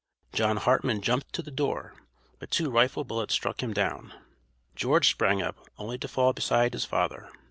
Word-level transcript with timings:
John 0.33 0.57
Hartman 0.57 1.01
jumped 1.03 1.31
to 1.33 1.43
the 1.43 1.51
door, 1.51 1.93
but 2.39 2.49
two 2.49 2.71
rifle 2.71 3.03
bullets 3.03 3.35
struck 3.35 3.61
him 3.61 3.71
down. 3.71 4.11
George 4.75 5.07
sprang 5.07 5.43
up, 5.43 5.69
only 5.77 5.99
to 5.99 6.07
fall 6.07 6.33
beside 6.33 6.73
his 6.73 6.85
father. 6.85 7.29